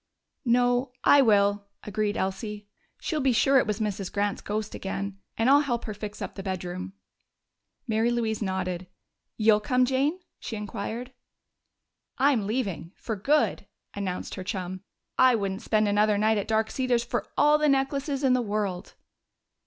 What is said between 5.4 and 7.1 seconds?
I'll help her fix up the bedroom."